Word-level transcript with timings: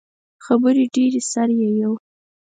خبرې 0.45 0.83
ډیرې، 0.93 1.21
سر 1.31 1.49
یی 1.59 1.69
یو 1.81 1.91